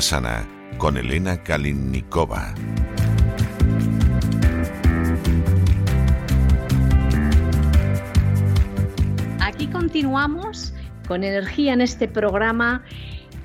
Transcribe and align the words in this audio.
Sana 0.00 0.46
con 0.78 0.96
Elena 0.96 1.42
Kalinnikova. 1.42 2.54
Aquí 9.40 9.66
continuamos 9.66 10.72
con 11.08 11.24
energía 11.24 11.72
en 11.72 11.80
este 11.80 12.06
programa. 12.06 12.84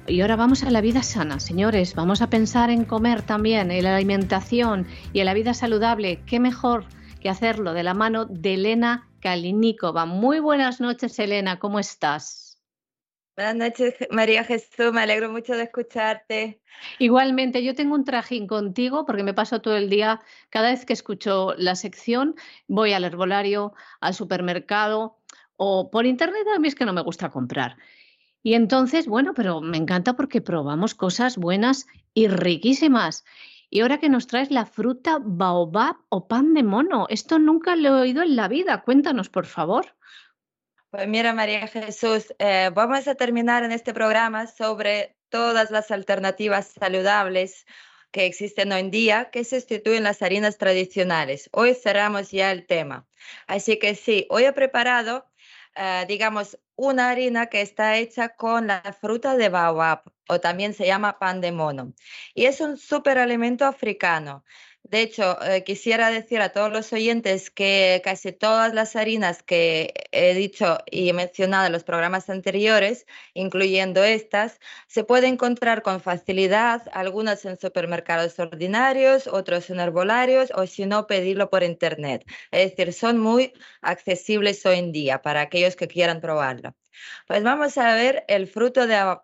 Y 0.05 0.21
ahora 0.21 0.35
vamos 0.35 0.63
a 0.63 0.69
la 0.69 0.81
vida 0.81 1.01
sana, 1.01 1.39
señores. 1.39 1.95
Vamos 1.95 2.21
a 2.21 2.29
pensar 2.29 2.69
en 2.69 2.85
comer 2.85 3.21
también, 3.21 3.71
en 3.71 3.83
la 3.83 3.95
alimentación 3.95 4.85
y 5.13 5.21
en 5.21 5.25
la 5.25 5.33
vida 5.33 5.53
saludable. 5.53 6.21
¿Qué 6.25 6.39
mejor 6.39 6.85
que 7.21 7.29
hacerlo 7.29 7.73
de 7.73 7.83
la 7.83 7.93
mano 7.93 8.25
de 8.25 8.55
Elena 8.55 9.07
Kalinikova? 9.21 10.05
Muy 10.05 10.39
buenas 10.39 10.81
noches, 10.81 11.17
Elena. 11.19 11.57
¿Cómo 11.57 11.79
estás? 11.79 12.42
Buenas 13.35 13.55
noches, 13.55 13.95
María 14.11 14.43
Jesús, 14.43 14.93
me 14.93 15.01
alegro 15.01 15.31
mucho 15.31 15.53
de 15.53 15.63
escucharte. 15.63 16.61
Igualmente, 16.99 17.63
yo 17.63 17.73
tengo 17.73 17.95
un 17.95 18.05
trajín 18.05 18.45
contigo 18.45 19.05
porque 19.07 19.23
me 19.23 19.33
paso 19.33 19.59
todo 19.59 19.75
el 19.75 19.89
día, 19.89 20.21
cada 20.51 20.69
vez 20.69 20.85
que 20.85 20.93
escucho 20.93 21.55
la 21.57 21.73
sección, 21.73 22.35
voy 22.67 22.93
al 22.93 23.05
herbolario, 23.05 23.73
al 24.01 24.13
supermercado 24.13 25.17
o 25.55 25.89
por 25.89 26.05
internet, 26.05 26.45
a 26.55 26.59
mí 26.59 26.67
es 26.67 26.75
que 26.75 26.85
no 26.85 26.93
me 26.93 27.01
gusta 27.01 27.31
comprar. 27.31 27.77
Y 28.43 28.53
entonces, 28.53 29.07
bueno, 29.07 29.33
pero 29.33 29.61
me 29.61 29.77
encanta 29.77 30.15
porque 30.15 30.41
probamos 30.41 30.93
cosas 30.93 31.37
buenas 31.37 31.87
y 32.13 32.27
riquísimas. 32.27 33.25
Y 33.71 33.81
ahora 33.81 33.97
que 33.97 34.09
nos 34.09 34.27
traes 34.27 34.51
la 34.51 34.67
fruta 34.67 35.17
baobab 35.19 35.95
o 36.09 36.27
pan 36.27 36.53
de 36.53 36.61
mono, 36.61 37.07
esto 37.09 37.39
nunca 37.39 37.75
lo 37.75 37.97
he 37.97 38.01
oído 38.01 38.21
en 38.21 38.35
la 38.35 38.47
vida. 38.47 38.83
Cuéntanos, 38.83 39.29
por 39.29 39.47
favor. 39.47 39.95
Pues 40.93 41.07
mira, 41.07 41.33
María 41.33 41.67
Jesús, 41.67 42.35
eh, 42.37 42.69
vamos 42.71 43.07
a 43.07 43.15
terminar 43.15 43.63
en 43.63 43.71
este 43.71 43.95
programa 43.95 44.45
sobre 44.45 45.17
todas 45.29 45.71
las 45.71 45.89
alternativas 45.89 46.67
saludables 46.67 47.65
que 48.11 48.27
existen 48.27 48.71
hoy 48.71 48.81
en 48.81 48.91
día 48.91 49.31
que 49.31 49.43
sustituyen 49.43 50.03
las 50.03 50.21
harinas 50.21 50.59
tradicionales. 50.59 51.49
Hoy 51.51 51.73
cerramos 51.73 52.29
ya 52.29 52.51
el 52.51 52.67
tema. 52.67 53.07
Así 53.47 53.79
que 53.79 53.95
sí, 53.95 54.27
hoy 54.29 54.43
he 54.45 54.53
preparado, 54.53 55.25
eh, 55.75 56.05
digamos, 56.07 56.59
una 56.75 57.09
harina 57.09 57.47
que 57.47 57.61
está 57.61 57.97
hecha 57.97 58.29
con 58.35 58.67
la 58.67 58.83
fruta 58.93 59.35
de 59.35 59.49
baobab. 59.49 60.03
o 60.29 60.39
también 60.39 60.73
se 60.75 60.85
llama 60.85 61.17
pan 61.19 61.41
de 61.41 61.51
mono. 61.51 61.93
Y 62.35 62.45
es 62.45 62.61
un 62.61 62.77
superalimento 62.77 63.65
africano. 63.65 64.43
De 64.83 65.01
hecho, 65.01 65.41
eh, 65.43 65.63
quisiera 65.63 66.09
decir 66.09 66.41
a 66.41 66.51
todos 66.51 66.71
los 66.71 66.91
oyentes 66.93 67.49
que 67.49 68.01
casi 68.03 68.31
todas 68.31 68.73
las 68.73 68.95
harinas 68.95 69.41
que 69.41 69.93
he 70.11 70.33
dicho 70.35 70.77
y 70.91 71.09
he 71.09 71.13
mencionado 71.13 71.65
en 71.65 71.71
los 71.71 71.83
programas 71.83 72.29
anteriores, 72.29 73.05
incluyendo 73.33 74.03
estas, 74.03 74.59
se 74.87 75.03
pueden 75.03 75.33
encontrar 75.33 75.81
con 75.81 75.99
facilidad, 76.01 76.83
algunas 76.93 77.45
en 77.45 77.57
supermercados 77.59 78.37
ordinarios, 78.39 79.27
otros 79.27 79.69
en 79.69 79.79
herbolarios 79.79 80.51
o 80.53 80.67
si 80.67 80.85
no, 80.85 81.07
pedirlo 81.07 81.49
por 81.49 81.63
internet. 81.63 82.23
Es 82.51 82.71
decir, 82.71 82.93
son 82.93 83.17
muy 83.19 83.53
accesibles 83.81 84.65
hoy 84.65 84.79
en 84.79 84.91
día 84.91 85.21
para 85.21 85.41
aquellos 85.41 85.75
que 85.75 85.87
quieran 85.87 86.21
probarlo. 86.21 86.75
Pues 87.27 87.43
vamos 87.43 87.77
a 87.77 87.95
ver 87.95 88.25
el 88.27 88.47
fruto 88.47 88.87
de 88.87 89.17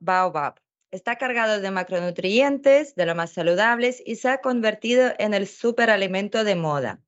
baobab. 0.00 0.61
Está 0.92 1.16
cargado 1.16 1.58
de 1.62 1.70
macronutrientes, 1.70 2.94
de 2.96 3.06
lo 3.06 3.14
más 3.14 3.32
saludables, 3.32 4.02
y 4.04 4.16
se 4.16 4.28
ha 4.28 4.42
convertido 4.42 5.14
en 5.18 5.32
el 5.32 5.46
superalimento 5.46 6.44
de 6.44 6.54
moda. 6.54 7.00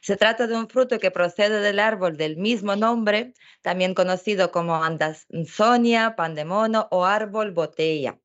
Se 0.00 0.16
trata 0.16 0.46
de 0.46 0.56
un 0.56 0.66
fruto 0.66 0.98
que 0.98 1.10
procede 1.10 1.60
del 1.60 1.78
árbol 1.78 2.16
del 2.16 2.38
mismo 2.38 2.74
nombre, 2.74 3.34
también 3.60 3.92
conocido 3.92 4.50
como 4.50 4.82
andazonia, 4.82 6.16
pan 6.16 6.34
de 6.34 6.46
mono 6.46 6.88
o 6.90 7.04
árbol 7.04 7.50
botella. 7.50 8.18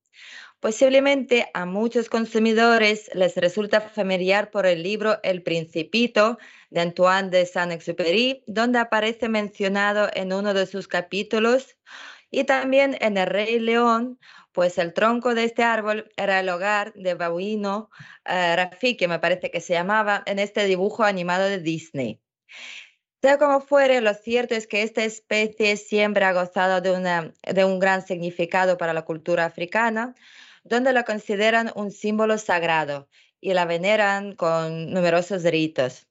Posiblemente 0.61 1.49
a 1.53 1.65
muchos 1.65 2.07
consumidores 2.07 3.11
les 3.13 3.35
resulta 3.35 3.81
familiar 3.81 4.51
por 4.51 4.65
el 4.65 4.83
libro 4.83 5.19
El 5.21 5.43
Principito 5.43 6.37
de 6.69 6.79
Antoine 6.79 7.29
de 7.29 7.45
Saint-Exupéry, 7.45 8.45
donde 8.47 8.79
aparece 8.79 9.27
mencionado 9.27 10.09
en 10.13 10.31
uno 10.31 10.53
de 10.53 10.65
sus 10.65 10.87
capítulos, 10.87 11.75
y 12.33 12.45
también 12.45 12.97
en 12.99 13.17
El 13.17 13.27
Rey 13.27 13.59
León 13.59 14.17
pues 14.53 14.77
el 14.77 14.93
tronco 14.93 15.33
de 15.35 15.45
este 15.45 15.63
árbol 15.63 16.11
era 16.15 16.39
el 16.39 16.47
hogar 16.47 16.93
de 16.93 17.15
Babuino 17.15 17.89
uh, 18.25 18.55
Rafiki, 18.55 18.97
que 18.97 19.07
me 19.07 19.19
parece 19.19 19.51
que 19.51 19.59
se 19.59 19.73
llamaba, 19.73 20.23
en 20.25 20.39
este 20.39 20.65
dibujo 20.65 21.03
animado 21.03 21.45
de 21.45 21.59
Disney. 21.59 22.21
Sea 23.21 23.37
como 23.37 23.61
fuere, 23.61 23.99
lo 24.01 24.13
cierto 24.13 24.53
es 24.53 24.67
que 24.67 24.83
esta 24.83 25.03
especie 25.03 25.75
siempre 25.77 26.25
ha 26.25 26.33
gozado 26.33 26.81
de, 26.81 27.33
de 27.41 27.65
un 27.65 27.79
gran 27.79 28.05
significado 28.05 28.77
para 28.77 28.93
la 28.93 29.05
cultura 29.05 29.45
africana, 29.45 30.13
donde 30.63 30.93
la 30.93 31.03
consideran 31.03 31.71
un 31.75 31.91
símbolo 31.91 32.37
sagrado 32.37 33.09
y 33.41 33.53
la 33.53 33.65
veneran 33.65 34.35
con 34.35 34.91
numerosos 34.91 35.43
ritos. 35.43 36.07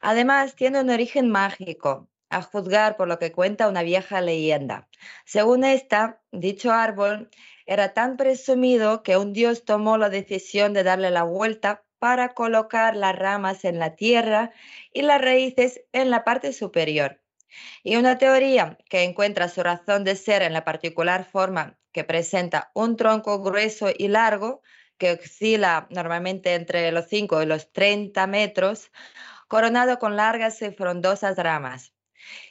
Además, 0.00 0.56
tiene 0.56 0.80
un 0.80 0.90
origen 0.90 1.30
mágico, 1.30 2.08
a 2.34 2.42
juzgar 2.42 2.96
por 2.96 3.06
lo 3.06 3.18
que 3.18 3.30
cuenta 3.30 3.68
una 3.68 3.82
vieja 3.82 4.20
leyenda. 4.20 4.88
Según 5.24 5.62
esta, 5.62 6.20
dicho 6.32 6.72
árbol 6.72 7.30
era 7.64 7.94
tan 7.94 8.16
presumido 8.16 9.04
que 9.04 9.16
un 9.16 9.32
dios 9.32 9.64
tomó 9.64 9.98
la 9.98 10.10
decisión 10.10 10.72
de 10.72 10.82
darle 10.82 11.10
la 11.10 11.22
vuelta 11.22 11.84
para 12.00 12.34
colocar 12.34 12.96
las 12.96 13.16
ramas 13.16 13.64
en 13.64 13.78
la 13.78 13.94
tierra 13.94 14.50
y 14.92 15.02
las 15.02 15.20
raíces 15.20 15.82
en 15.92 16.10
la 16.10 16.24
parte 16.24 16.52
superior. 16.52 17.22
Y 17.84 17.96
una 17.96 18.18
teoría 18.18 18.78
que 18.90 19.04
encuentra 19.04 19.48
su 19.48 19.62
razón 19.62 20.02
de 20.02 20.16
ser 20.16 20.42
en 20.42 20.52
la 20.52 20.64
particular 20.64 21.24
forma 21.24 21.78
que 21.92 22.02
presenta 22.02 22.72
un 22.74 22.96
tronco 22.96 23.40
grueso 23.42 23.90
y 23.96 24.08
largo, 24.08 24.60
que 24.98 25.12
oscila 25.12 25.86
normalmente 25.90 26.54
entre 26.54 26.90
los 26.90 27.06
5 27.06 27.42
y 27.42 27.46
los 27.46 27.72
30 27.72 28.26
metros, 28.26 28.90
coronado 29.46 30.00
con 30.00 30.16
largas 30.16 30.60
y 30.62 30.72
frondosas 30.72 31.36
ramas. 31.36 31.93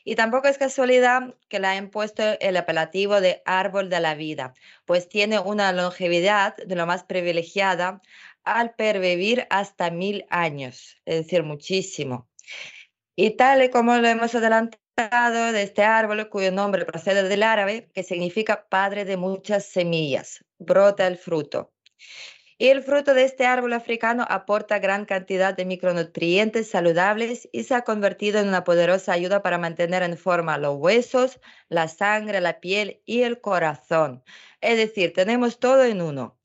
Y 0.03 0.15
tampoco 0.15 0.47
es 0.47 0.57
casualidad 0.57 1.35
que 1.49 1.59
le 1.59 1.67
hayan 1.67 1.89
puesto 1.89 2.23
el 2.39 2.57
apelativo 2.57 3.21
de 3.21 3.41
árbol 3.45 3.89
de 3.89 3.99
la 3.99 4.15
vida, 4.15 4.53
pues 4.85 5.07
tiene 5.09 5.39
una 5.39 5.71
longevidad 5.71 6.55
de 6.57 6.75
lo 6.75 6.85
más 6.85 7.03
privilegiada 7.03 8.01
al 8.43 8.75
pervivir 8.75 9.47
hasta 9.49 9.89
mil 9.89 10.25
años, 10.29 10.97
es 11.05 11.23
decir, 11.23 11.43
muchísimo. 11.43 12.27
Y 13.15 13.31
tal 13.31 13.63
y 13.63 13.69
como 13.69 13.95
lo 13.97 14.07
hemos 14.07 14.33
adelantado 14.35 15.51
de 15.51 15.63
este 15.63 15.83
árbol, 15.83 16.29
cuyo 16.29 16.51
nombre 16.51 16.85
procede 16.85 17.27
del 17.27 17.43
árabe, 17.43 17.89
que 17.93 18.03
significa 18.03 18.67
padre 18.69 19.05
de 19.05 19.17
muchas 19.17 19.65
semillas, 19.65 20.43
brota 20.59 21.07
el 21.07 21.17
fruto. 21.17 21.73
Y 22.57 22.67
el 22.67 22.83
fruto 22.83 23.13
de 23.13 23.23
este 23.23 23.45
árbol 23.45 23.73
africano 23.73 24.25
aporta 24.29 24.79
gran 24.79 25.05
cantidad 25.05 25.55
de 25.55 25.65
micronutrientes 25.65 26.69
saludables 26.69 27.49
y 27.51 27.63
se 27.63 27.75
ha 27.75 27.81
convertido 27.81 28.39
en 28.39 28.47
una 28.47 28.63
poderosa 28.63 29.13
ayuda 29.13 29.41
para 29.41 29.57
mantener 29.57 30.03
en 30.03 30.17
forma 30.17 30.57
los 30.57 30.75
huesos, 30.75 31.39
la 31.69 31.87
sangre, 31.87 32.41
la 32.41 32.59
piel 32.59 33.01
y 33.05 33.23
el 33.23 33.41
corazón. 33.41 34.23
Es 34.61 34.77
decir, 34.77 35.13
tenemos 35.13 35.59
todo 35.59 35.83
en 35.83 36.01
uno. 36.01 36.37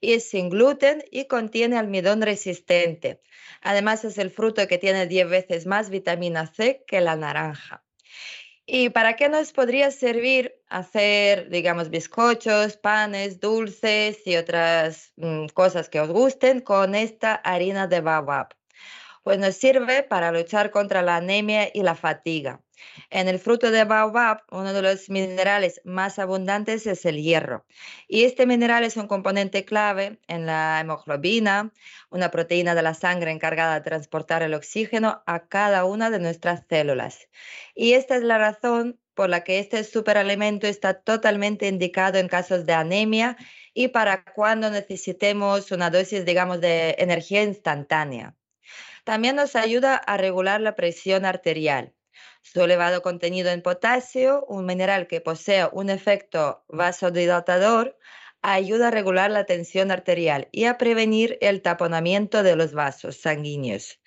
Y 0.00 0.14
es 0.14 0.28
sin 0.30 0.48
gluten 0.48 1.04
y 1.10 1.26
contiene 1.26 1.76
almidón 1.76 2.22
resistente. 2.22 3.20
Además 3.60 4.04
es 4.04 4.16
el 4.16 4.30
fruto 4.30 4.66
que 4.66 4.78
tiene 4.78 5.06
10 5.06 5.28
veces 5.28 5.66
más 5.66 5.90
vitamina 5.90 6.46
C 6.46 6.84
que 6.86 7.02
la 7.02 7.16
naranja. 7.16 7.84
¿Y 8.64 8.88
para 8.90 9.16
qué 9.16 9.28
nos 9.28 9.52
podría 9.52 9.90
servir 9.90 10.59
hacer, 10.70 11.50
digamos, 11.50 11.90
bizcochos, 11.90 12.76
panes, 12.76 13.40
dulces 13.40 14.26
y 14.26 14.36
otras 14.36 15.12
mm, 15.16 15.46
cosas 15.48 15.88
que 15.88 16.00
os 16.00 16.08
gusten 16.08 16.60
con 16.60 16.94
esta 16.94 17.34
harina 17.34 17.86
de 17.86 18.00
baobab? 18.00 18.48
Pues 19.22 19.38
nos 19.38 19.56
sirve 19.56 20.02
para 20.02 20.32
luchar 20.32 20.70
contra 20.70 21.02
la 21.02 21.16
anemia 21.16 21.70
y 21.74 21.82
la 21.82 21.94
fatiga. 21.94 22.62
En 23.10 23.28
el 23.28 23.38
fruto 23.38 23.70
de 23.70 23.84
baobab, 23.84 24.42
uno 24.50 24.72
de 24.72 24.82
los 24.82 25.10
minerales 25.10 25.80
más 25.84 26.18
abundantes 26.18 26.86
es 26.86 27.04
el 27.04 27.22
hierro. 27.22 27.66
Y 28.08 28.24
este 28.24 28.46
mineral 28.46 28.84
es 28.84 28.96
un 28.96 29.06
componente 29.06 29.64
clave 29.64 30.18
en 30.28 30.46
la 30.46 30.80
hemoglobina, 30.80 31.72
una 32.10 32.30
proteína 32.30 32.74
de 32.74 32.82
la 32.82 32.94
sangre 32.94 33.30
encargada 33.30 33.74
de 33.74 33.80
transportar 33.82 34.42
el 34.42 34.54
oxígeno 34.54 35.22
a 35.26 35.46
cada 35.46 35.84
una 35.84 36.10
de 36.10 36.20
nuestras 36.20 36.64
células. 36.68 37.28
Y 37.74 37.94
esta 37.94 38.16
es 38.16 38.22
la 38.22 38.38
razón 38.38 38.99
por 39.20 39.28
la 39.28 39.44
que 39.44 39.58
este 39.58 39.84
superalimento 39.84 40.66
está 40.66 40.94
totalmente 40.94 41.68
indicado 41.68 42.18
en 42.18 42.26
casos 42.26 42.64
de 42.64 42.72
anemia 42.72 43.36
y 43.74 43.88
para 43.88 44.24
cuando 44.24 44.70
necesitemos 44.70 45.72
una 45.72 45.90
dosis, 45.90 46.24
digamos, 46.24 46.62
de 46.62 46.94
energía 46.98 47.42
instantánea. 47.42 48.34
También 49.04 49.36
nos 49.36 49.56
ayuda 49.56 49.96
a 49.96 50.16
regular 50.16 50.62
la 50.62 50.74
presión 50.74 51.26
arterial. 51.26 51.92
Su 52.40 52.62
elevado 52.62 53.02
contenido 53.02 53.50
en 53.50 53.60
potasio, 53.60 54.46
un 54.48 54.64
mineral 54.64 55.06
que 55.06 55.20
posee 55.20 55.68
un 55.70 55.90
efecto 55.90 56.64
vasodilatador, 56.68 57.98
ayuda 58.40 58.88
a 58.88 58.90
regular 58.90 59.30
la 59.30 59.44
tensión 59.44 59.90
arterial 59.90 60.48
y 60.50 60.64
a 60.64 60.78
prevenir 60.78 61.36
el 61.42 61.60
taponamiento 61.60 62.42
de 62.42 62.56
los 62.56 62.72
vasos 62.72 63.18
sanguíneos. 63.18 64.00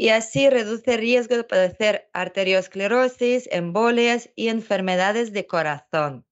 Y 0.00 0.10
así 0.10 0.48
reduce 0.48 0.94
el 0.94 1.00
riesgo 1.00 1.36
de 1.36 1.42
padecer 1.42 2.08
arteriosclerosis, 2.12 3.48
embolias 3.50 4.30
y 4.36 4.46
enfermedades 4.46 5.32
de 5.32 5.48
corazón. 5.48 6.24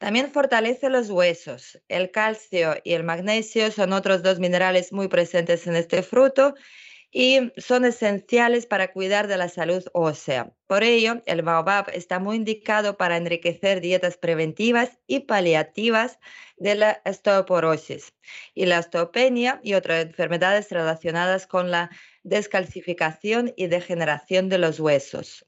También 0.00 0.32
fortalece 0.32 0.90
los 0.90 1.08
huesos. 1.08 1.80
El 1.86 2.10
calcio 2.10 2.74
y 2.82 2.94
el 2.94 3.04
magnesio 3.04 3.70
son 3.70 3.92
otros 3.92 4.24
dos 4.24 4.40
minerales 4.40 4.92
muy 4.92 5.06
presentes 5.06 5.68
en 5.68 5.76
este 5.76 6.02
fruto 6.02 6.54
y 7.12 7.52
son 7.56 7.84
esenciales 7.84 8.66
para 8.66 8.92
cuidar 8.92 9.28
de 9.28 9.36
la 9.36 9.48
salud 9.48 9.84
ósea. 9.92 10.52
Por 10.66 10.82
ello, 10.82 11.22
el 11.26 11.42
baobab 11.42 11.88
está 11.94 12.18
muy 12.18 12.34
indicado 12.34 12.96
para 12.96 13.16
enriquecer 13.16 13.80
dietas 13.80 14.16
preventivas 14.16 14.98
y 15.06 15.20
paliativas 15.20 16.18
de 16.56 16.74
la 16.74 17.00
osteoporosis 17.04 18.12
y 18.54 18.66
la 18.66 18.80
osteopenia 18.80 19.60
y 19.62 19.74
otras 19.74 20.04
enfermedades 20.04 20.70
relacionadas 20.70 21.46
con 21.46 21.70
la 21.70 21.90
descalcificación 22.28 23.52
y 23.56 23.66
degeneración 23.66 24.48
de 24.48 24.58
los 24.58 24.80
huesos. 24.80 25.46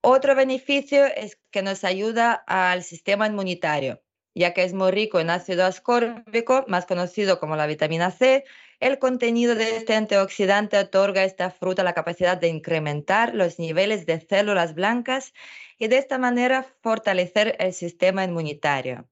Otro 0.00 0.34
beneficio 0.34 1.06
es 1.06 1.38
que 1.50 1.62
nos 1.62 1.84
ayuda 1.84 2.32
al 2.46 2.82
sistema 2.82 3.26
inmunitario, 3.26 4.02
ya 4.34 4.54
que 4.54 4.62
es 4.62 4.72
muy 4.72 4.90
rico 4.92 5.18
en 5.18 5.30
ácido 5.30 5.64
ascórbico, 5.64 6.64
más 6.68 6.86
conocido 6.86 7.40
como 7.40 7.56
la 7.56 7.66
vitamina 7.66 8.10
C, 8.10 8.44
el 8.80 9.00
contenido 9.00 9.56
de 9.56 9.76
este 9.76 9.96
antioxidante 9.96 10.78
otorga 10.78 11.22
a 11.22 11.24
esta 11.24 11.50
fruta 11.50 11.82
la 11.82 11.94
capacidad 11.94 12.36
de 12.38 12.46
incrementar 12.46 13.34
los 13.34 13.58
niveles 13.58 14.06
de 14.06 14.20
células 14.20 14.74
blancas 14.74 15.34
y 15.78 15.88
de 15.88 15.98
esta 15.98 16.16
manera 16.18 16.64
fortalecer 16.80 17.56
el 17.58 17.72
sistema 17.72 18.22
inmunitario. 18.22 19.08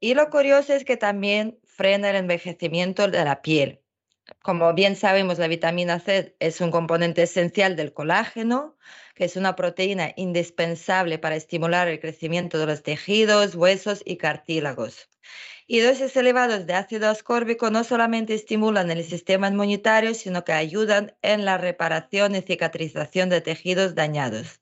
Y 0.00 0.14
lo 0.14 0.30
curioso 0.30 0.72
es 0.72 0.84
que 0.86 0.96
también 0.96 1.60
frena 1.66 2.08
el 2.08 2.16
envejecimiento 2.16 3.06
de 3.08 3.22
la 3.22 3.42
piel. 3.42 3.82
Como 4.42 4.72
bien 4.74 4.96
sabemos, 4.96 5.38
la 5.38 5.48
vitamina 5.48 6.00
C 6.00 6.34
es 6.38 6.60
un 6.60 6.70
componente 6.70 7.22
esencial 7.22 7.76
del 7.76 7.92
colágeno, 7.92 8.76
que 9.14 9.24
es 9.24 9.36
una 9.36 9.56
proteína 9.56 10.12
indispensable 10.16 11.18
para 11.18 11.36
estimular 11.36 11.88
el 11.88 12.00
crecimiento 12.00 12.58
de 12.58 12.66
los 12.66 12.82
tejidos, 12.82 13.54
huesos 13.54 14.02
y 14.04 14.16
cartílagos. 14.16 15.08
Y 15.66 15.80
dosis 15.80 16.16
elevadas 16.16 16.66
de 16.66 16.74
ácido 16.74 17.08
ascórbico 17.08 17.70
no 17.70 17.84
solamente 17.84 18.34
estimulan 18.34 18.90
el 18.90 19.04
sistema 19.04 19.48
inmunitario, 19.48 20.14
sino 20.14 20.42
que 20.44 20.52
ayudan 20.52 21.14
en 21.22 21.44
la 21.44 21.58
reparación 21.58 22.34
y 22.34 22.42
cicatrización 22.42 23.28
de 23.28 23.40
tejidos 23.40 23.94
dañados. 23.94 24.60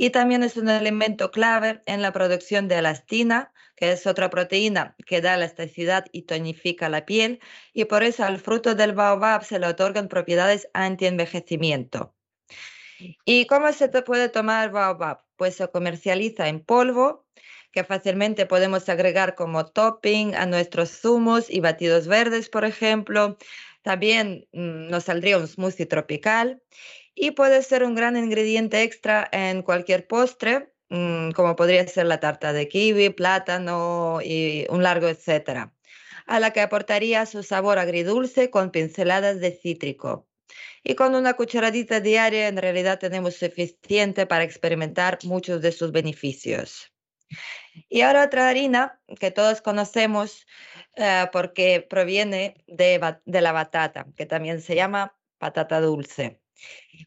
Y 0.00 0.10
también 0.10 0.44
es 0.44 0.56
un 0.56 0.68
elemento 0.68 1.32
clave 1.32 1.82
en 1.84 2.02
la 2.02 2.12
producción 2.12 2.68
de 2.68 2.78
elastina, 2.78 3.52
que 3.74 3.90
es 3.90 4.06
otra 4.06 4.30
proteína 4.30 4.94
que 5.04 5.20
da 5.20 5.34
elasticidad 5.34 6.04
y 6.12 6.22
tonifica 6.22 6.88
la 6.88 7.04
piel, 7.04 7.40
y 7.72 7.84
por 7.86 8.04
eso 8.04 8.22
al 8.22 8.38
fruto 8.38 8.76
del 8.76 8.92
baobab 8.92 9.42
se 9.42 9.58
le 9.58 9.66
otorgan 9.66 10.06
propiedades 10.06 10.68
anti-envejecimiento. 10.72 12.14
¿Y 13.24 13.46
cómo 13.46 13.72
se 13.72 13.88
puede 13.88 14.28
tomar 14.28 14.70
baobab? 14.70 15.18
Pues 15.34 15.56
se 15.56 15.68
comercializa 15.68 16.46
en 16.46 16.60
polvo, 16.60 17.26
que 17.72 17.82
fácilmente 17.82 18.46
podemos 18.46 18.88
agregar 18.88 19.34
como 19.34 19.66
topping 19.66 20.36
a 20.36 20.46
nuestros 20.46 20.90
zumos 20.90 21.50
y 21.50 21.58
batidos 21.58 22.06
verdes, 22.06 22.48
por 22.48 22.64
ejemplo. 22.64 23.36
También 23.82 24.46
mm, 24.52 24.90
nos 24.90 25.04
saldría 25.04 25.38
un 25.38 25.48
smoothie 25.48 25.86
tropical 25.86 26.62
y 27.20 27.32
puede 27.32 27.62
ser 27.62 27.82
un 27.82 27.94
gran 27.96 28.16
ingrediente 28.16 28.82
extra 28.82 29.28
en 29.32 29.62
cualquier 29.62 30.06
postre, 30.06 30.72
mm, 30.88 31.32
como 31.32 31.56
podría 31.56 31.86
ser 31.88 32.06
la 32.06 32.20
tarta 32.20 32.52
de 32.52 32.68
kiwi, 32.68 33.10
plátano 33.10 34.20
y 34.22 34.66
un 34.70 34.82
largo 34.84 35.08
etcétera, 35.08 35.74
a 36.26 36.40
la 36.40 36.52
que 36.52 36.60
aportaría 36.60 37.26
su 37.26 37.42
sabor 37.42 37.78
agridulce 37.78 38.50
con 38.50 38.70
pinceladas 38.70 39.40
de 39.40 39.50
cítrico. 39.50 40.28
Y 40.84 40.94
con 40.94 41.14
una 41.14 41.34
cucharadita 41.34 42.00
diaria 42.00 42.48
en 42.48 42.56
realidad 42.56 42.98
tenemos 43.00 43.34
suficiente 43.36 44.26
para 44.26 44.44
experimentar 44.44 45.18
muchos 45.24 45.60
de 45.60 45.72
sus 45.72 45.92
beneficios. 45.92 46.92
Y 47.88 48.02
ahora 48.02 48.24
otra 48.24 48.48
harina 48.48 49.00
que 49.20 49.30
todos 49.30 49.60
conocemos 49.60 50.46
eh, 50.96 51.26
porque 51.32 51.86
proviene 51.88 52.64
de, 52.66 53.18
de, 53.24 53.40
la 53.40 53.52
batata, 53.52 54.06
que 54.16 54.26
también 54.26 54.62
se 54.62 54.74
llama 54.76 55.18
patata 55.38 55.80
dulce 55.80 56.40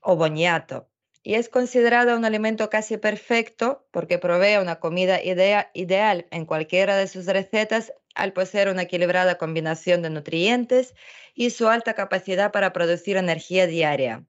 o 0.01 0.15
boñato. 0.15 0.89
Y 1.23 1.35
es 1.35 1.49
considerado 1.49 2.17
un 2.17 2.25
alimento 2.25 2.69
casi 2.69 2.97
perfecto 2.97 3.87
porque 3.91 4.17
provee 4.17 4.57
una 4.57 4.79
comida 4.79 5.19
ideal 5.23 6.27
en 6.31 6.45
cualquiera 6.45 6.95
de 6.95 7.07
sus 7.07 7.27
recetas 7.27 7.93
al 8.15 8.33
poseer 8.33 8.69
una 8.69 8.83
equilibrada 8.83 9.37
combinación 9.37 10.01
de 10.01 10.09
nutrientes 10.09 10.95
y 11.35 11.51
su 11.51 11.69
alta 11.69 11.93
capacidad 11.93 12.51
para 12.51 12.73
producir 12.73 13.17
energía 13.17 13.67
diaria. 13.67 14.25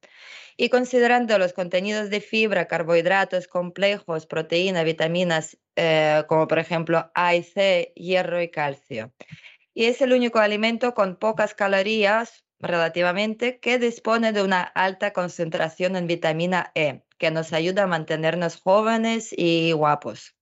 Y 0.57 0.69
considerando 0.69 1.39
los 1.39 1.55
contenidos 1.55 2.11
de 2.11 2.21
fibra, 2.21 2.69
carbohidratos 2.69 3.49
complejos, 3.49 4.27
proteínas, 4.27 4.85
vitaminas, 4.85 5.59
eh, 5.77 6.25
como 6.29 6.47
por 6.47 6.59
ejemplo 6.59 7.11
A 7.15 7.35
y 7.35 7.43
C, 7.43 7.93
hierro 7.97 8.43
y 8.43 8.51
calcio. 8.51 9.15
Y 9.73 9.87
es 9.87 10.03
el 10.03 10.13
único 10.13 10.39
alimento 10.39 10.93
con 10.93 11.17
pocas 11.17 11.55
calorías 11.55 12.45
relativamente 12.63 13.59
que 13.59 13.79
dispone 13.79 14.33
de 14.33 14.43
una 14.43 14.63
alta 14.63 15.13
concentración 15.13 15.97
en 15.97 16.07
vitamina 16.07 16.71
E, 16.75 17.03
que 17.19 17.31
nos 17.31 17.53
ayuda 17.53 17.83
a 17.83 17.89
mantenernos 17.89 18.61
jóvenes 18.61 19.35
y 19.37 19.73
guapos. 19.73 20.37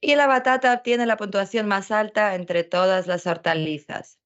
Y 0.00 0.14
la 0.14 0.26
batata 0.26 0.82
tiene 0.82 1.04
la 1.06 1.16
puntuación 1.16 1.66
más 1.66 1.90
alta 1.90 2.34
entre 2.34 2.64
todas 2.64 3.06
las 3.06 3.26
hortalizas. 3.26 4.18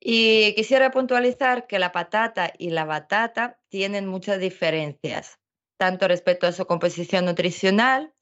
Y 0.00 0.54
quisiera 0.54 0.90
puntualizar 0.90 1.66
que 1.66 1.78
la 1.78 1.92
patata 1.92 2.52
y 2.58 2.70
la 2.70 2.84
batata 2.84 3.60
tienen 3.68 4.06
muchas 4.06 4.40
diferencias, 4.40 5.38
tanto 5.76 6.08
respecto 6.08 6.46
a 6.46 6.52
su 6.52 6.66
composición 6.66 7.24
nutricional, 7.24 8.12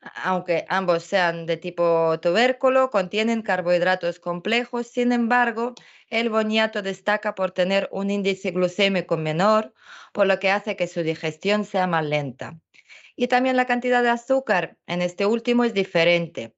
aunque 0.00 0.64
ambos 0.68 1.04
sean 1.04 1.46
de 1.46 1.56
tipo 1.56 2.18
tubérculo, 2.20 2.90
contienen 2.90 3.42
carbohidratos 3.42 4.18
complejos. 4.18 4.86
Sin 4.86 5.12
embargo, 5.12 5.74
el 6.08 6.30
boniato 6.30 6.82
destaca 6.82 7.34
por 7.34 7.50
tener 7.50 7.88
un 7.92 8.10
índice 8.10 8.50
glucémico 8.50 9.16
menor, 9.16 9.74
por 10.12 10.26
lo 10.26 10.38
que 10.38 10.50
hace 10.50 10.76
que 10.76 10.86
su 10.86 11.02
digestión 11.02 11.64
sea 11.64 11.86
más 11.86 12.04
lenta. 12.04 12.58
Y 13.14 13.28
también 13.28 13.56
la 13.56 13.66
cantidad 13.66 14.02
de 14.02 14.08
azúcar 14.08 14.78
en 14.86 15.02
este 15.02 15.26
último 15.26 15.64
es 15.64 15.74
diferente. 15.74 16.54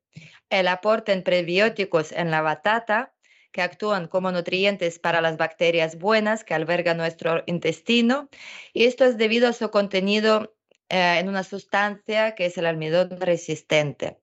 El 0.49 0.69
aporte 0.69 1.13
en 1.13 1.23
prebióticos 1.23 2.13
en 2.13 2.31
la 2.31 2.43
batata 2.43 3.15
que 3.51 3.63
actúan 3.63 4.09
como 4.09 4.33
nutrientes 4.33 4.99
para 4.99 5.21
las 5.21 5.37
bacterias 5.37 5.99
buenas 5.99 6.45
que 6.45 6.55
alberga 6.55 6.95
nuestro 6.95 7.43
intestino. 7.47 8.29
Y 8.73 8.85
esto 8.85 9.05
es 9.05 9.19
debido 9.19 9.49
a 9.49 9.53
su 9.53 9.71
contenido 9.71 10.55
eh, 10.93 11.19
en 11.21 11.29
una 11.31 11.43
sustancia 11.43 12.35
que 12.35 12.45
es 12.47 12.59
el 12.59 12.67
almidón 12.67 13.19
resistente. 13.19 14.19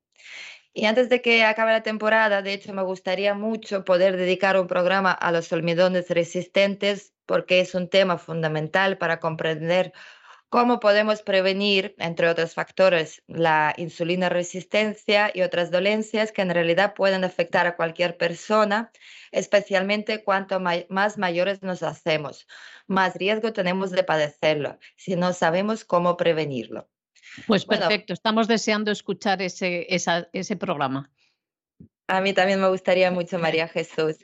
Y 0.71 0.85
antes 0.85 1.09
de 1.09 1.19
que 1.21 1.43
acabe 1.43 1.71
la 1.71 1.81
temporada, 1.81 2.43
de 2.43 2.53
hecho, 2.53 2.73
me 2.73 2.83
gustaría 2.83 3.33
mucho 3.33 3.83
poder 3.83 4.17
dedicar 4.17 4.55
un 4.59 4.67
programa 4.67 5.11
a 5.11 5.31
los 5.31 5.51
almidones 5.51 6.09
resistentes 6.11 7.13
porque 7.25 7.59
es 7.59 7.73
un 7.73 7.89
tema 7.89 8.19
fundamental 8.19 8.99
para 8.99 9.19
comprender 9.19 9.93
cómo 10.49 10.79
podemos 10.79 11.21
prevenir, 11.21 11.95
entre 11.99 12.27
otros 12.27 12.55
factores, 12.55 13.21
la 13.27 13.73
insulina 13.77 14.29
resistencia 14.29 15.31
y 15.33 15.43
otras 15.43 15.71
dolencias 15.71 16.31
que 16.31 16.41
en 16.41 16.49
realidad 16.49 16.95
pueden 16.95 17.23
afectar 17.23 17.67
a 17.67 17.75
cualquier 17.75 18.17
persona, 18.17 18.91
especialmente 19.31 20.23
cuanto 20.23 20.59
más 20.59 21.17
mayores 21.17 21.61
nos 21.61 21.83
hacemos. 21.83 22.47
Más 22.87 23.15
riesgo 23.15 23.53
tenemos 23.53 23.91
de 23.91 24.03
padecerlo 24.03 24.77
si 24.97 25.15
no 25.15 25.33
sabemos 25.33 25.85
cómo 25.85 26.17
prevenirlo. 26.17 26.89
Pues 27.45 27.65
perfecto, 27.65 28.13
estamos 28.13 28.47
deseando 28.47 28.91
escuchar 28.91 29.41
ese, 29.41 29.87
ese 29.89 30.55
programa. 30.57 31.11
A 32.07 32.21
mí 32.21 32.33
también 32.33 32.59
me 32.59 32.69
gustaría 32.69 33.11
mucho, 33.11 33.37
María 33.37 33.67
Jesús. 33.67 34.17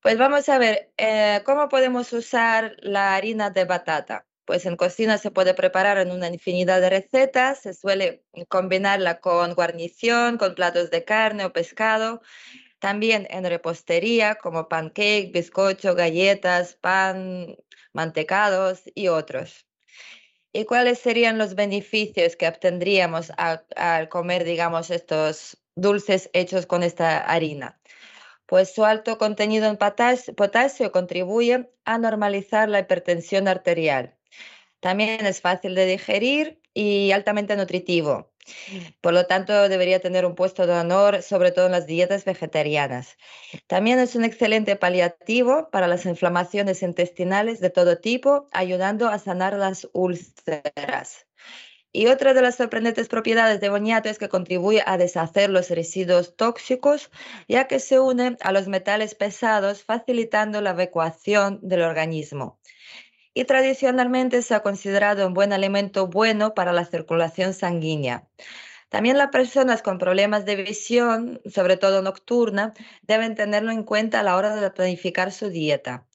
Pues 0.00 0.16
vamos 0.16 0.48
a 0.48 0.58
ver, 0.58 0.90
eh, 0.96 1.42
¿cómo 1.44 1.68
podemos 1.68 2.12
usar 2.14 2.76
la 2.80 3.14
harina 3.14 3.50
de 3.50 3.66
batata? 3.66 4.26
Pues 4.44 4.66
en 4.66 4.76
cocina 4.76 5.18
se 5.18 5.30
puede 5.30 5.54
preparar 5.54 5.98
en 5.98 6.10
una 6.10 6.28
infinidad 6.28 6.80
de 6.80 6.90
recetas, 6.90 7.62
se 7.62 7.74
suele 7.74 8.24
combinarla 8.48 9.20
con 9.20 9.54
guarnición, 9.54 10.38
con 10.38 10.54
platos 10.54 10.90
de 10.90 11.04
carne 11.04 11.44
o 11.44 11.52
pescado, 11.52 12.20
también 12.78 13.26
en 13.30 13.44
repostería 13.44 14.34
como 14.36 14.68
pancake, 14.68 15.30
bizcocho, 15.32 15.94
galletas, 15.94 16.74
pan, 16.74 17.56
mantecados 17.92 18.82
y 18.94 19.08
otros. 19.08 19.66
¿Y 20.52 20.66
cuáles 20.66 20.98
serían 20.98 21.38
los 21.38 21.54
beneficios 21.54 22.36
que 22.36 22.46
obtendríamos 22.46 23.32
al 23.36 24.08
comer, 24.08 24.44
digamos, 24.44 24.90
estos 24.90 25.56
dulces 25.74 26.30
hechos 26.32 26.66
con 26.66 26.82
esta 26.82 27.18
harina? 27.18 27.80
Pues 28.46 28.74
su 28.74 28.84
alto 28.84 29.16
contenido 29.18 29.66
en 29.66 29.78
potasio 29.78 30.92
contribuye 30.92 31.70
a 31.84 31.98
normalizar 31.98 32.68
la 32.68 32.80
hipertensión 32.80 33.48
arterial 33.48 34.16
también 34.84 35.24
es 35.24 35.40
fácil 35.40 35.74
de 35.74 35.86
digerir 35.86 36.60
y 36.74 37.10
altamente 37.12 37.56
nutritivo. 37.56 38.30
Por 39.00 39.14
lo 39.14 39.24
tanto, 39.24 39.70
debería 39.70 39.98
tener 39.98 40.26
un 40.26 40.34
puesto 40.34 40.66
de 40.66 40.74
honor, 40.74 41.22
sobre 41.22 41.52
todo 41.52 41.64
en 41.64 41.72
las 41.72 41.86
dietas 41.86 42.26
vegetarianas. 42.26 43.16
También 43.66 43.98
es 43.98 44.14
un 44.14 44.24
excelente 44.24 44.76
paliativo 44.76 45.70
para 45.70 45.86
las 45.86 46.04
inflamaciones 46.04 46.82
intestinales 46.82 47.60
de 47.60 47.70
todo 47.70 47.96
tipo, 47.96 48.46
ayudando 48.52 49.08
a 49.08 49.18
sanar 49.18 49.54
las 49.54 49.88
úlceras. 49.94 51.26
Y 51.90 52.08
otra 52.08 52.34
de 52.34 52.42
las 52.42 52.56
sorprendentes 52.56 53.08
propiedades 53.08 53.62
de 53.62 53.70
boniato 53.70 54.10
es 54.10 54.18
que 54.18 54.28
contribuye 54.28 54.82
a 54.84 54.98
deshacer 54.98 55.48
los 55.48 55.70
residuos 55.70 56.36
tóxicos, 56.36 57.10
ya 57.48 57.68
que 57.68 57.78
se 57.78 58.00
une 58.00 58.36
a 58.42 58.52
los 58.52 58.68
metales 58.68 59.14
pesados, 59.14 59.82
facilitando 59.82 60.60
la 60.60 60.72
evacuación 60.72 61.58
del 61.62 61.80
organismo 61.80 62.58
y 63.34 63.44
tradicionalmente 63.44 64.42
se 64.42 64.54
ha 64.54 64.60
considerado 64.60 65.26
un 65.26 65.34
buen 65.34 65.52
alimento 65.52 66.06
bueno 66.06 66.54
para 66.54 66.72
la 66.72 66.84
circulación 66.84 67.52
sanguínea. 67.52 68.28
También 68.88 69.18
las 69.18 69.30
personas 69.30 69.82
con 69.82 69.98
problemas 69.98 70.44
de 70.44 70.54
visión, 70.54 71.40
sobre 71.52 71.76
todo 71.76 72.00
nocturna, 72.00 72.74
deben 73.02 73.34
tenerlo 73.34 73.72
en 73.72 73.82
cuenta 73.82 74.20
a 74.20 74.22
la 74.22 74.36
hora 74.36 74.54
de 74.54 74.70
planificar 74.70 75.32
su 75.32 75.48
dieta. 75.48 76.06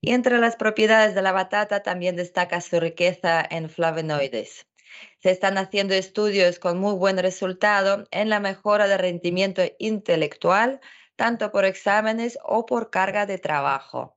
Y 0.00 0.12
entre 0.12 0.38
las 0.38 0.56
propiedades 0.56 1.14
de 1.14 1.22
la 1.22 1.32
batata 1.32 1.84
también 1.84 2.16
destaca 2.16 2.60
su 2.60 2.80
riqueza 2.80 3.46
en 3.48 3.70
flavonoides. 3.70 4.66
Se 5.18 5.30
están 5.30 5.56
haciendo 5.56 5.94
estudios 5.94 6.58
con 6.58 6.78
muy 6.78 6.94
buen 6.94 7.18
resultado 7.18 8.04
en 8.10 8.28
la 8.28 8.40
mejora 8.40 8.88
del 8.88 8.98
rendimiento 8.98 9.62
intelectual, 9.78 10.80
tanto 11.14 11.52
por 11.52 11.64
exámenes 11.64 12.38
o 12.44 12.66
por 12.66 12.90
carga 12.90 13.26
de 13.26 13.38
trabajo. 13.38 14.16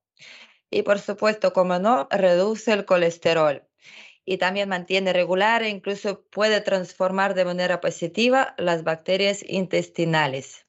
Y 0.70 0.84
por 0.84 1.00
supuesto, 1.00 1.54
como 1.54 1.80
no, 1.80 2.08
reduce 2.12 2.74
el 2.74 2.86
colesterol 2.86 3.64
y 4.30 4.38
también 4.38 4.70
mantiene 4.70 5.12
regular 5.12 5.64
e 5.64 5.70
incluso 5.70 6.22
puede 6.30 6.62
transformar 6.62 7.34
de 7.34 7.46
manera 7.46 7.82
positiva 7.82 8.54
las 8.60 8.84
bacterias 8.84 9.44
intestinales. 9.48 10.68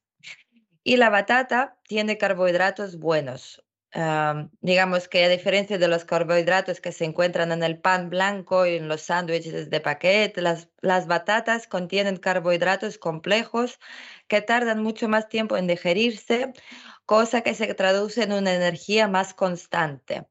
Y 0.83 0.97
la 0.97 1.11
batata 1.11 1.77
tiene 1.87 2.17
carbohidratos 2.17 2.97
buenos. 2.97 3.63
digamos 4.61 5.07
que 5.09 5.25
a 5.25 5.29
diferencia 5.29 5.77
de 5.77 5.87
los 5.87 6.05
carbohidratos 6.05 6.79
que 6.81 6.91
se 6.91 7.05
encuentran 7.05 7.51
en 7.51 7.61
el 7.61 7.77
pan 7.77 8.09
blanco 8.09 8.65
y 8.65 8.77
en 8.77 8.87
los 8.87 9.01
sándwiches 9.01 9.69
de 9.69 9.79
paquete, 9.79 10.41
las, 10.41 10.69
las 10.79 11.05
batatas 11.05 11.67
contienen 11.67 12.17
carbohidratos 12.17 12.97
complejos 12.97 13.79
que 14.27 14.41
tardan 14.41 14.81
mucho 14.81 15.07
más 15.07 15.29
tiempo 15.29 15.55
en 15.55 15.67
digerirse 15.67 16.53
cosa 17.05 17.41
que 17.41 17.55
se 17.55 17.73
traduce 17.73 18.23
en 18.23 18.33
una 18.33 18.53
energía 18.53 19.07
más 19.07 19.33
constante. 19.33 20.27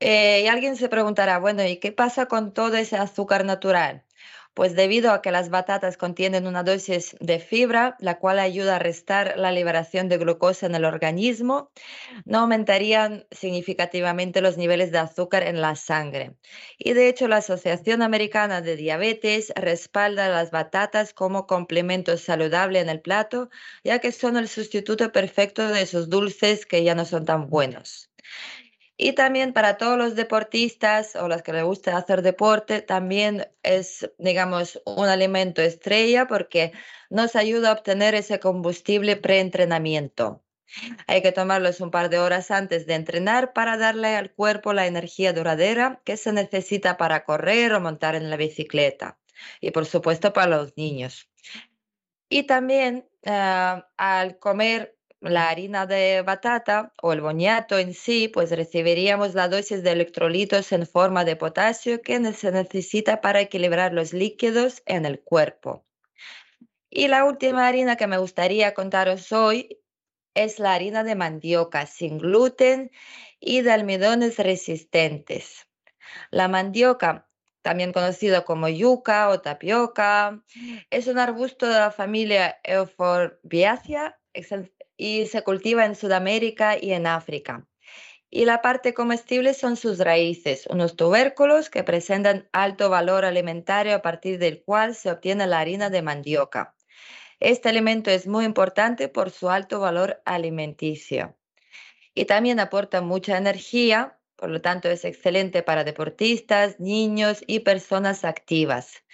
Eh, 0.00 0.42
y 0.44 0.46
alguien 0.48 0.76
se 0.76 0.88
preguntará, 0.88 1.38
bueno, 1.38 1.64
¿y 1.64 1.78
qué 1.78 1.92
pasa 1.92 2.26
con 2.26 2.52
todo 2.52 2.76
ese 2.76 2.96
azúcar 2.96 3.44
natural? 3.44 4.03
Pues 4.54 4.74
debido 4.74 5.10
a 5.12 5.20
que 5.20 5.32
las 5.32 5.50
batatas 5.50 5.96
contienen 5.96 6.46
una 6.46 6.62
dosis 6.62 7.16
de 7.20 7.40
fibra, 7.40 7.96
la 7.98 8.18
cual 8.18 8.38
ayuda 8.38 8.76
a 8.76 8.78
restar 8.78 9.34
la 9.36 9.52
liberación 9.52 10.08
de 10.08 10.18
glucosa 10.18 10.66
en 10.66 10.74
el 10.76 10.84
organismo, 10.84 11.70
no 12.24 12.38
aumentarían 12.38 13.26
significativamente 13.30 14.40
los 14.40 14.56
niveles 14.56 14.92
de 14.92 14.98
azúcar 14.98 15.42
en 15.42 15.60
la 15.60 15.74
sangre. 15.74 16.36
Y 16.78 16.92
de 16.92 17.08
hecho, 17.08 17.28
la 17.28 17.38
Asociación 17.38 18.00
Americana 18.02 18.60
de 18.60 18.76
Diabetes 18.76 19.52
respalda 19.56 20.28
las 20.28 20.50
batatas 20.50 21.12
como 21.12 21.46
complemento 21.46 22.16
saludable 22.16 22.78
en 22.80 22.88
el 22.88 23.00
plato, 23.00 23.50
ya 23.82 23.98
que 23.98 24.12
son 24.12 24.36
el 24.36 24.48
sustituto 24.48 25.10
perfecto 25.12 25.68
de 25.68 25.82
esos 25.82 26.08
dulces 26.08 26.64
que 26.64 26.84
ya 26.84 26.94
no 26.94 27.04
son 27.04 27.24
tan 27.24 27.48
buenos. 27.48 28.10
Y 28.96 29.14
también 29.14 29.52
para 29.52 29.76
todos 29.76 29.98
los 29.98 30.14
deportistas 30.14 31.16
o 31.16 31.26
los 31.26 31.42
que 31.42 31.52
les 31.52 31.64
gusta 31.64 31.96
hacer 31.96 32.22
deporte, 32.22 32.80
también 32.80 33.48
es, 33.62 34.10
digamos, 34.18 34.80
un 34.86 35.08
alimento 35.08 35.62
estrella 35.62 36.28
porque 36.28 36.72
nos 37.10 37.34
ayuda 37.34 37.70
a 37.70 37.72
obtener 37.72 38.14
ese 38.14 38.38
combustible 38.38 39.16
preentrenamiento. 39.16 40.44
Hay 41.06 41.22
que 41.22 41.32
tomarlos 41.32 41.80
un 41.80 41.90
par 41.90 42.08
de 42.08 42.18
horas 42.18 42.50
antes 42.50 42.86
de 42.86 42.94
entrenar 42.94 43.52
para 43.52 43.76
darle 43.76 44.16
al 44.16 44.32
cuerpo 44.32 44.72
la 44.72 44.86
energía 44.86 45.32
duradera 45.32 46.00
que 46.04 46.16
se 46.16 46.32
necesita 46.32 46.96
para 46.96 47.24
correr 47.24 47.72
o 47.72 47.80
montar 47.80 48.14
en 48.14 48.30
la 48.30 48.36
bicicleta. 48.36 49.18
Y 49.60 49.72
por 49.72 49.86
supuesto 49.86 50.32
para 50.32 50.56
los 50.56 50.76
niños. 50.76 51.28
Y 52.28 52.44
también 52.44 53.08
ah, 53.26 53.88
al 53.96 54.38
comer 54.38 54.96
la 55.24 55.48
harina 55.48 55.86
de 55.86 56.22
batata 56.22 56.92
o 57.02 57.12
el 57.12 57.20
boñato 57.20 57.78
en 57.78 57.94
sí, 57.94 58.28
pues 58.28 58.50
recibiríamos 58.50 59.34
la 59.34 59.48
dosis 59.48 59.82
de 59.82 59.92
electrolitos 59.92 60.70
en 60.72 60.86
forma 60.86 61.24
de 61.24 61.36
potasio 61.36 62.02
que 62.02 62.32
se 62.34 62.52
necesita 62.52 63.20
para 63.20 63.40
equilibrar 63.40 63.94
los 63.94 64.12
líquidos 64.12 64.82
en 64.86 65.06
el 65.06 65.20
cuerpo. 65.20 65.84
Y 66.90 67.08
la 67.08 67.24
última 67.24 67.66
harina 67.66 67.96
que 67.96 68.06
me 68.06 68.18
gustaría 68.18 68.74
contaros 68.74 69.32
hoy 69.32 69.80
es 70.34 70.58
la 70.58 70.74
harina 70.74 71.04
de 71.04 71.14
mandioca 71.14 71.86
sin 71.86 72.18
gluten 72.18 72.90
y 73.40 73.62
de 73.62 73.72
almidones 73.72 74.38
resistentes. 74.38 75.66
La 76.30 76.48
mandioca, 76.48 77.28
también 77.62 77.92
conocido 77.92 78.44
como 78.44 78.68
yuca 78.68 79.30
o 79.30 79.40
tapioca, 79.40 80.44
es 80.90 81.06
un 81.06 81.18
arbusto 81.18 81.66
de 81.66 81.78
la 81.78 81.90
familia 81.90 82.60
Euphorbiaceae 82.62 84.14
y 84.96 85.26
se 85.26 85.42
cultiva 85.42 85.84
en 85.84 85.94
Sudamérica 85.94 86.76
y 86.80 86.92
en 86.92 87.06
África. 87.06 87.66
Y 88.30 88.46
la 88.46 88.62
parte 88.62 88.94
comestible 88.94 89.54
son 89.54 89.76
sus 89.76 89.98
raíces, 89.98 90.66
unos 90.68 90.96
tubérculos 90.96 91.70
que 91.70 91.84
presentan 91.84 92.48
alto 92.52 92.90
valor 92.90 93.24
alimentario 93.24 93.94
a 93.94 94.02
partir 94.02 94.38
del 94.38 94.62
cual 94.62 94.94
se 94.94 95.10
obtiene 95.10 95.46
la 95.46 95.60
harina 95.60 95.88
de 95.88 96.02
mandioca. 96.02 96.74
Este 97.38 97.68
alimento 97.68 98.10
es 98.10 98.26
muy 98.26 98.44
importante 98.44 99.08
por 99.08 99.30
su 99.30 99.50
alto 99.50 99.78
valor 99.78 100.20
alimenticio. 100.24 101.36
Y 102.14 102.24
también 102.24 102.58
aporta 102.58 103.02
mucha 103.02 103.36
energía, 103.36 104.18
por 104.36 104.50
lo 104.50 104.60
tanto 104.60 104.88
es 104.88 105.04
excelente 105.04 105.62
para 105.62 105.84
deportistas, 105.84 106.80
niños 106.80 107.44
y 107.46 107.60
personas 107.60 108.24
activas 108.24 109.04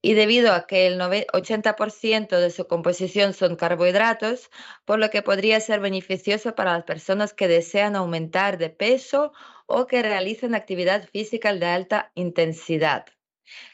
y 0.00 0.14
debido 0.14 0.52
a 0.52 0.66
que 0.66 0.86
el 0.86 1.00
80% 1.00 2.38
de 2.38 2.50
su 2.50 2.66
composición 2.66 3.34
son 3.34 3.56
carbohidratos, 3.56 4.50
por 4.84 4.98
lo 4.98 5.10
que 5.10 5.22
podría 5.22 5.60
ser 5.60 5.80
beneficioso 5.80 6.54
para 6.54 6.72
las 6.74 6.84
personas 6.84 7.34
que 7.34 7.48
desean 7.48 7.96
aumentar 7.96 8.58
de 8.58 8.70
peso 8.70 9.32
o 9.66 9.86
que 9.86 10.02
realicen 10.02 10.54
actividad 10.54 11.08
física 11.08 11.52
de 11.52 11.66
alta 11.66 12.12
intensidad. 12.14 13.06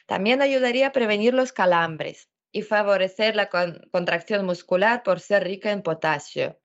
También 0.07 0.41
ayudaría 0.41 0.89
a 0.89 0.93
prevenir 0.93 1.35
los 1.35 1.53
calambres 1.53 2.31
y 2.53 2.63
favorecer 2.63 3.37
la 3.37 3.49
contracción 3.49 4.47
muscular 4.47 5.03
por 5.03 5.21
ser 5.21 5.45
rica 5.45 5.73
en 5.73 5.83
potasio. 5.83 6.59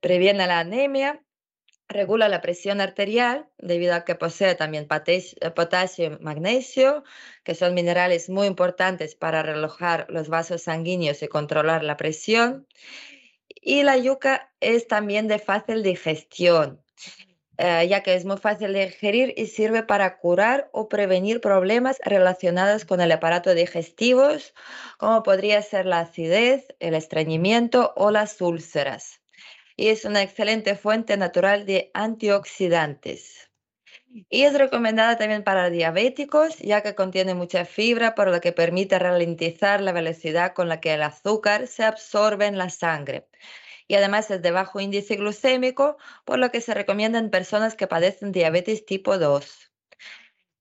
Previene 0.00 0.46
la 0.46 0.60
anemia 0.60 1.22
regula 1.90 2.28
la 2.28 2.40
presión 2.40 2.80
arterial 2.80 3.48
debido 3.58 3.94
a 3.94 4.04
que 4.04 4.14
posee 4.14 4.54
también 4.54 4.86
potasio 4.86 6.04
y 6.04 6.22
magnesio, 6.22 7.04
que 7.44 7.54
son 7.54 7.74
minerales 7.74 8.30
muy 8.30 8.46
importantes 8.46 9.14
para 9.14 9.42
relojar 9.42 10.06
los 10.08 10.28
vasos 10.28 10.62
sanguíneos 10.62 11.22
y 11.22 11.28
controlar 11.28 11.84
la 11.84 11.96
presión. 11.96 12.66
Y 13.48 13.82
la 13.82 13.96
yuca 13.98 14.52
es 14.60 14.86
también 14.86 15.28
de 15.28 15.38
fácil 15.38 15.82
digestión, 15.82 16.80
eh, 17.58 17.86
ya 17.88 18.02
que 18.02 18.14
es 18.14 18.24
muy 18.24 18.38
fácil 18.38 18.72
de 18.72 18.86
digerir 18.86 19.34
y 19.36 19.46
sirve 19.46 19.82
para 19.82 20.16
curar 20.18 20.70
o 20.72 20.88
prevenir 20.88 21.40
problemas 21.40 21.98
relacionados 22.04 22.84
con 22.84 23.00
el 23.00 23.12
aparato 23.12 23.52
digestivo, 23.52 24.28
como 24.96 25.22
podría 25.22 25.60
ser 25.60 25.86
la 25.86 26.00
acidez, 26.00 26.68
el 26.78 26.94
estreñimiento 26.94 27.92
o 27.96 28.10
las 28.10 28.40
úlceras 28.40 29.20
y 29.80 29.88
es 29.88 30.04
una 30.04 30.20
excelente 30.20 30.76
fuente 30.76 31.16
natural 31.16 31.64
de 31.64 31.90
antioxidantes. 31.94 33.50
Y 34.28 34.42
es 34.42 34.52
recomendada 34.52 35.16
también 35.16 35.42
para 35.42 35.70
diabéticos, 35.70 36.58
ya 36.58 36.82
que 36.82 36.94
contiene 36.94 37.32
mucha 37.32 37.64
fibra, 37.64 38.14
por 38.14 38.28
lo 38.28 38.42
que 38.42 38.52
permite 38.52 38.98
ralentizar 38.98 39.80
la 39.80 39.92
velocidad 39.92 40.52
con 40.52 40.68
la 40.68 40.80
que 40.80 40.92
el 40.92 41.02
azúcar 41.02 41.66
se 41.66 41.84
absorbe 41.84 42.44
en 42.44 42.58
la 42.58 42.68
sangre. 42.68 43.26
Y 43.88 43.94
además 43.94 44.30
es 44.30 44.42
de 44.42 44.50
bajo 44.50 44.80
índice 44.80 45.16
glucémico, 45.16 45.96
por 46.26 46.38
lo 46.38 46.50
que 46.50 46.60
se 46.60 46.74
recomienda 46.74 47.18
en 47.18 47.30
personas 47.30 47.74
que 47.74 47.86
padecen 47.86 48.32
diabetes 48.32 48.84
tipo 48.84 49.16
2. 49.16 49.72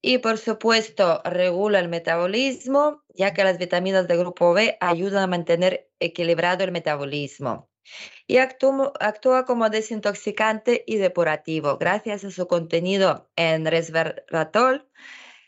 Y 0.01 0.19
por 0.19 0.37
supuesto, 0.37 1.21
regula 1.25 1.79
el 1.79 1.89
metabolismo, 1.89 3.03
ya 3.09 3.33
que 3.33 3.43
las 3.43 3.57
vitaminas 3.57 4.07
del 4.07 4.19
grupo 4.19 4.53
B 4.53 4.77
ayudan 4.79 5.23
a 5.23 5.27
mantener 5.27 5.89
equilibrado 5.99 6.63
el 6.63 6.71
metabolismo 6.71 7.68
y 8.27 8.37
actúa, 8.37 9.45
como 9.45 9.69
desintoxicante 9.69 10.83
y 10.85 10.97
depurativo 10.97 11.77
gracias 11.77 12.23
a 12.23 12.31
su 12.31 12.47
contenido 12.47 13.29
en 13.35 13.65
resveratrol 13.65 14.87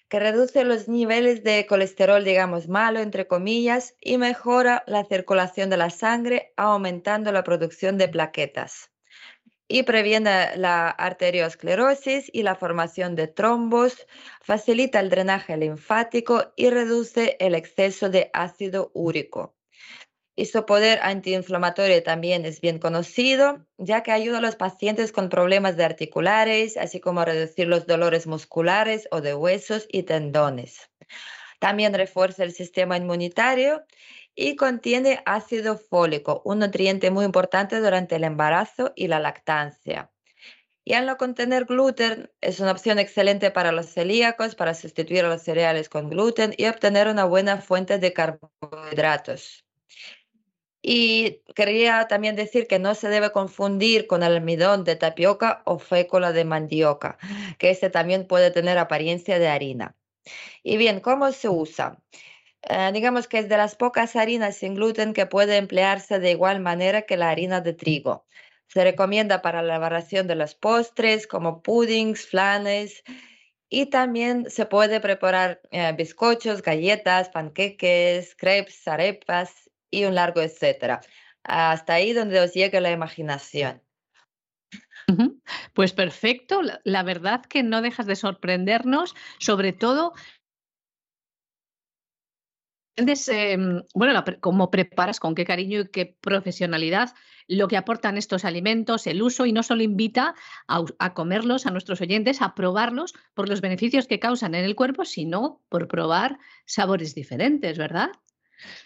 que 0.09 0.19
reduce 0.19 0.65
los 0.65 0.89
niveles 0.89 1.41
de 1.43 1.65
colesterol, 1.67 2.23
digamos, 2.25 2.67
malo, 2.67 2.99
entre 2.99 3.27
comillas, 3.27 3.95
y 4.01 4.17
mejora 4.17 4.83
la 4.85 5.05
circulación 5.05 5.69
de 5.69 5.77
la 5.77 5.89
sangre, 5.89 6.51
aumentando 6.57 7.31
la 7.31 7.45
producción 7.45 7.97
de 7.97 8.09
plaquetas. 8.09 8.91
Y 9.69 9.83
previene 9.83 10.57
la 10.57 10.89
arteriosclerosis 10.89 12.29
y 12.33 12.43
la 12.43 12.55
formación 12.55 13.15
de 13.15 13.29
trombos, 13.29 14.05
facilita 14.41 14.99
el 14.99 15.09
drenaje 15.09 15.55
linfático 15.55 16.51
y 16.57 16.69
reduce 16.69 17.37
el 17.39 17.55
exceso 17.55 18.09
de 18.09 18.31
ácido 18.33 18.91
úrico 18.93 19.55
y 20.41 20.47
su 20.47 20.65
poder 20.65 20.97
antiinflamatorio 21.03 22.01
también 22.01 22.47
es 22.47 22.61
bien 22.61 22.79
conocido, 22.79 23.63
ya 23.77 24.01
que 24.01 24.11
ayuda 24.11 24.39
a 24.39 24.41
los 24.41 24.55
pacientes 24.55 25.11
con 25.11 25.29
problemas 25.29 25.77
de 25.77 25.83
articulares, 25.83 26.77
así 26.77 26.99
como 26.99 27.21
a 27.21 27.25
reducir 27.25 27.67
los 27.67 27.85
dolores 27.85 28.25
musculares 28.25 29.07
o 29.11 29.21
de 29.21 29.35
huesos 29.35 29.85
y 29.87 30.01
tendones. 30.01 30.89
También 31.59 31.93
refuerza 31.93 32.43
el 32.43 32.53
sistema 32.53 32.97
inmunitario 32.97 33.83
y 34.33 34.55
contiene 34.55 35.21
ácido 35.27 35.77
fólico, 35.77 36.41
un 36.43 36.57
nutriente 36.57 37.11
muy 37.11 37.25
importante 37.25 37.79
durante 37.79 38.15
el 38.15 38.23
embarazo 38.23 38.93
y 38.95 39.09
la 39.09 39.19
lactancia. 39.19 40.11
Y 40.83 40.93
al 40.93 41.05
no 41.05 41.17
contener 41.17 41.65
gluten, 41.65 42.31
es 42.41 42.59
una 42.59 42.71
opción 42.71 42.97
excelente 42.97 43.51
para 43.51 43.71
los 43.71 43.93
celíacos, 43.93 44.55
para 44.55 44.73
sustituir 44.73 45.23
los 45.23 45.43
cereales 45.43 45.87
con 45.87 46.09
gluten 46.09 46.55
y 46.57 46.65
obtener 46.65 47.09
una 47.09 47.25
buena 47.25 47.61
fuente 47.61 47.99
de 47.99 48.11
carbohidratos. 48.11 49.63
Y 50.81 51.41
quería 51.55 52.07
también 52.07 52.35
decir 52.35 52.67
que 52.67 52.79
no 52.79 52.95
se 52.95 53.09
debe 53.09 53.31
confundir 53.31 54.07
con 54.07 54.23
el 54.23 54.33
almidón 54.33 54.83
de 54.83 54.95
tapioca 54.95 55.61
o 55.65 55.77
fécula 55.77 56.31
de 56.31 56.45
mandioca, 56.45 57.17
que 57.59 57.69
este 57.69 57.89
también 57.89 58.25
puede 58.27 58.49
tener 58.51 58.77
apariencia 58.77 59.37
de 59.37 59.47
harina. 59.47 59.95
Y 60.63 60.77
bien, 60.77 60.99
¿cómo 60.99 61.31
se 61.31 61.49
usa? 61.49 62.01
Eh, 62.63 62.91
digamos 62.93 63.27
que 63.27 63.39
es 63.39 63.49
de 63.49 63.57
las 63.57 63.75
pocas 63.75 64.15
harinas 64.15 64.57
sin 64.57 64.75
gluten 64.75 65.13
que 65.13 65.25
puede 65.25 65.57
emplearse 65.57 66.19
de 66.19 66.31
igual 66.31 66.59
manera 66.59 67.03
que 67.03 67.17
la 67.17 67.29
harina 67.29 67.61
de 67.61 67.73
trigo. 67.73 68.25
Se 68.67 68.83
recomienda 68.83 69.41
para 69.41 69.61
la 69.61 69.75
elaboración 69.75 70.27
de 70.27 70.35
los 70.35 70.55
postres 70.55 71.27
como 71.27 71.61
puddings, 71.61 72.25
flanes 72.25 73.03
y 73.69 73.87
también 73.87 74.49
se 74.49 74.65
puede 74.65 74.99
preparar 74.99 75.61
eh, 75.71 75.93
bizcochos, 75.97 76.61
galletas, 76.61 77.29
panqueques, 77.29 78.35
crepes, 78.35 78.87
arepas 78.87 79.70
y 79.91 80.05
un 80.05 80.15
largo 80.15 80.41
etcétera. 80.41 81.01
Hasta 81.43 81.93
ahí 81.93 82.13
donde 82.13 82.39
os 82.39 82.53
llegue 82.53 82.81
la 82.81 82.91
imaginación. 82.91 83.81
Pues 85.73 85.91
perfecto, 85.91 86.61
la 86.83 87.03
verdad 87.03 87.41
que 87.41 87.63
no 87.63 87.81
dejas 87.81 88.05
de 88.05 88.15
sorprendernos, 88.15 89.13
sobre 89.39 89.73
todo 89.73 90.13
Em, 92.97 93.83
bueno, 93.95 94.23
cómo 94.41 94.69
preparas, 94.69 95.19
con 95.19 95.33
qué 95.33 95.45
cariño 95.45 95.81
y 95.81 95.87
qué 95.89 96.17
profesionalidad 96.19 97.13
lo 97.47 97.67
que 97.67 97.77
aportan 97.77 98.17
estos 98.17 98.45
alimentos, 98.45 99.07
el 99.07 99.21
uso, 99.21 99.45
y 99.45 99.53
no 99.53 99.63
solo 99.63 99.81
invita 99.81 100.35
a, 100.67 101.13
comerlos 101.13 101.65
a 101.65 101.71
nuestros 101.71 102.01
oyentes, 102.01 102.41
a 102.41 102.53
probarlos 102.53 103.13
por 103.33 103.49
los 103.49 103.61
beneficios 103.61 104.07
que 104.07 104.19
causan 104.19 104.55
en 104.55 104.65
el 104.65 104.75
cuerpo, 104.75 105.05
sino 105.05 105.61
por 105.69 105.87
probar 105.87 106.37
sabores 106.65 107.15
diferentes, 107.15 107.77
¿verdad? 107.77 108.11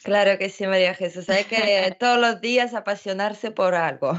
Claro 0.03 0.37
que 0.37 0.49
sí, 0.49 0.67
María 0.67 0.93
Jesús. 0.93 1.29
Hay 1.29 1.45
que 1.45 1.95
todos 1.99 2.19
los 2.19 2.41
días 2.41 2.73
apasionarse 2.73 3.51
por 3.51 3.75
algo. 3.75 4.17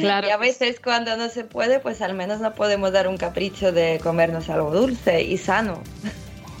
Claro. 0.00 0.26
Y 0.26 0.30
a 0.30 0.36
veces 0.36 0.80
cuando 0.80 1.16
no 1.16 1.28
se 1.28 1.44
puede, 1.44 1.80
pues 1.80 2.00
al 2.02 2.14
menos 2.14 2.40
no 2.40 2.54
podemos 2.54 2.92
dar 2.92 3.08
un 3.08 3.16
capricho 3.16 3.72
de 3.72 4.00
comernos 4.02 4.48
algo 4.48 4.70
dulce 4.70 5.22
y 5.22 5.38
sano. 5.38 5.82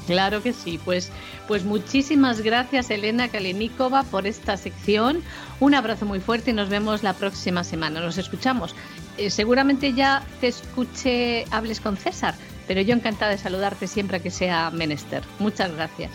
Claro 0.06 0.42
que 0.42 0.52
sí, 0.52 0.78
pues, 0.84 1.10
pues 1.48 1.64
muchísimas 1.64 2.40
gracias 2.40 2.90
Elena 2.90 3.28
Kalinikova 3.28 4.04
por 4.04 4.26
esta 4.26 4.56
sección. 4.56 5.22
Un 5.58 5.74
abrazo 5.74 6.06
muy 6.06 6.20
fuerte 6.20 6.52
y 6.52 6.54
nos 6.54 6.68
vemos 6.68 7.02
la 7.02 7.12
próxima 7.12 7.64
semana. 7.64 8.00
Nos 8.00 8.16
escuchamos. 8.16 8.74
Eh, 9.18 9.30
seguramente 9.30 9.94
ya 9.94 10.22
te 10.40 10.48
escuche, 10.48 11.44
hables 11.50 11.80
con 11.80 11.96
César, 11.96 12.34
pero 12.68 12.80
yo 12.82 12.94
encantada 12.94 13.32
de 13.32 13.38
saludarte 13.38 13.86
siempre 13.86 14.20
que 14.20 14.30
sea 14.30 14.70
menester. 14.70 15.22
Muchas 15.38 15.74
gracias. 15.74 16.10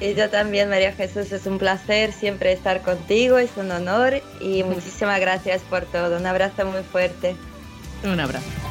Y 0.00 0.14
yo 0.14 0.30
también, 0.30 0.70
María 0.70 0.92
Jesús, 0.92 1.30
es 1.30 1.46
un 1.46 1.58
placer 1.58 2.12
siempre 2.12 2.52
estar 2.52 2.80
contigo, 2.80 3.36
es 3.36 3.50
un 3.56 3.70
honor 3.70 4.22
y 4.40 4.62
muchísimas 4.62 5.20
gracias 5.20 5.60
por 5.62 5.84
todo. 5.84 6.16
Un 6.16 6.26
abrazo 6.26 6.64
muy 6.64 6.82
fuerte. 6.82 7.36
Un 8.02 8.18
abrazo. 8.18 8.69